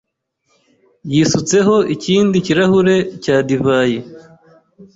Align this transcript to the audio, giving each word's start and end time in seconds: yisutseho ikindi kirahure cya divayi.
yisutseho 1.13 1.75
ikindi 1.95 2.37
kirahure 2.45 2.95
cya 3.23 3.37
divayi. 3.47 3.99